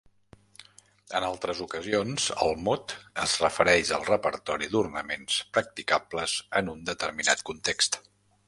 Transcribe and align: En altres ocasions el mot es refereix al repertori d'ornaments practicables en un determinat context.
En 1.19 1.25
altres 1.27 1.59
ocasions 1.65 2.25
el 2.45 2.57
mot 2.69 2.95
es 3.25 3.35
refereix 3.43 3.93
al 3.99 4.09
repertori 4.09 4.71
d'ornaments 4.73 5.39
practicables 5.59 6.37
en 6.63 6.77
un 6.77 6.85
determinat 6.93 7.47
context. 7.53 8.05